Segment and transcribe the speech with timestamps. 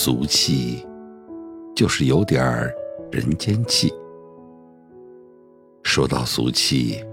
[0.00, 0.86] 俗气，
[1.74, 2.72] 就是有点儿
[3.10, 3.92] 人间气。
[5.82, 7.04] 说到俗气，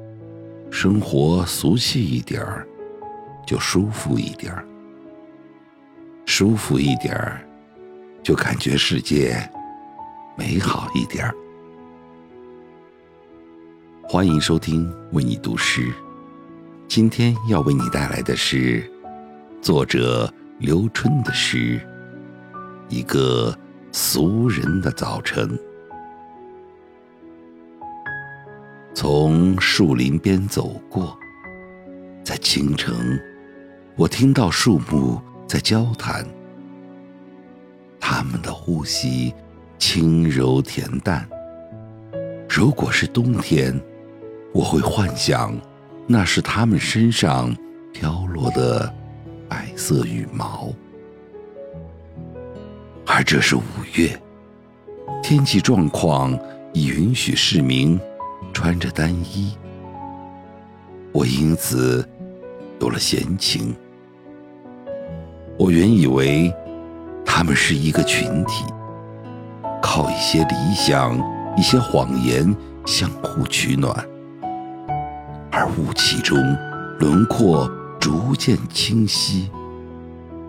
[0.70, 2.64] 生活俗气一点儿，
[3.44, 4.64] 就舒服一点儿；
[6.28, 7.44] 舒服一点儿，
[8.22, 9.36] 就感觉世界
[10.38, 11.34] 美好一点儿。
[14.04, 15.92] 欢迎收听为你读诗，
[16.88, 18.88] 今天要为你带来的是
[19.60, 21.82] 作者刘春的诗。
[22.88, 23.58] 一个
[23.92, 25.58] 俗人的早晨，
[28.94, 31.18] 从树林边走过，
[32.24, 32.94] 在清晨，
[33.96, 36.24] 我听到树木在交谈，
[38.00, 39.34] 它们的呼吸
[39.80, 41.28] 轻柔恬淡。
[42.48, 43.78] 如果是冬天，
[44.54, 45.58] 我会幻想
[46.06, 47.56] 那是它们身上
[47.92, 48.94] 飘落的
[49.50, 50.72] 白色羽毛。
[53.18, 53.62] 而这是五
[53.94, 54.22] 月，
[55.24, 56.38] 天气状况
[56.74, 57.98] 已允许市民
[58.52, 59.56] 穿着单衣，
[61.14, 62.06] 我因此
[62.82, 63.74] 有了闲情。
[65.58, 66.54] 我原以为
[67.26, 68.66] 他们是一个群体，
[69.82, 71.18] 靠一些理想、
[71.56, 72.54] 一些谎言
[72.86, 73.96] 相互取暖，
[75.54, 76.38] 而雾气中
[77.00, 79.50] 轮廓逐渐清晰，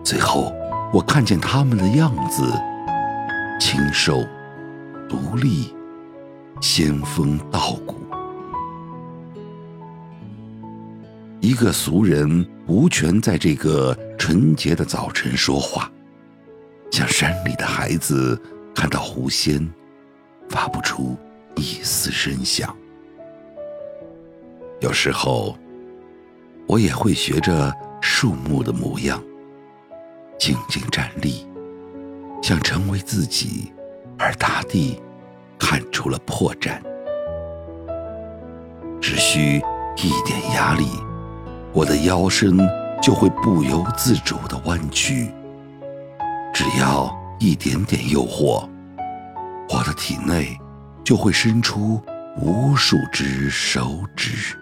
[0.03, 0.53] 最后。
[0.93, 2.43] 我看见他们的样子，
[3.59, 4.25] 清瘦、
[5.09, 5.73] 独立、
[6.61, 7.95] 仙风道骨。
[11.41, 15.91] 一个俗人无权在这个纯洁的早晨说话，
[16.89, 18.41] 像山里的孩子
[18.73, 19.69] 看到狐仙，
[20.49, 21.17] 发不出
[21.55, 22.73] 一丝声响。
[24.79, 25.57] 有时候，
[26.65, 29.21] 我也会学着树木的模样。
[30.37, 31.45] 静静站立，
[32.41, 33.71] 想成为自己，
[34.17, 35.01] 而大地
[35.57, 36.79] 看出了破绽。
[39.01, 39.57] 只需
[39.97, 40.87] 一点压力，
[41.73, 42.57] 我的腰身
[43.01, 45.31] 就会不由自主地弯曲；
[46.53, 48.67] 只要一点点诱惑，
[49.69, 50.57] 我的体内
[51.03, 52.01] 就会伸出
[52.39, 54.55] 无数只手指。